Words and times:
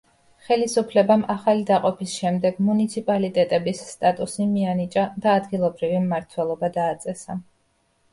ხელისუფლებამ 0.45 1.25
ახალი 1.33 1.65
დაყოფის 1.69 2.13
შემდეგ 2.21 2.55
მუნიციპალიტეტების 2.69 3.81
სტატუსი 3.89 4.47
მიანიჭა 4.55 5.03
და 5.27 5.35
ადგილობრივი 5.43 6.01
მმართველობა 6.07 6.71
დააწესა. 6.79 7.37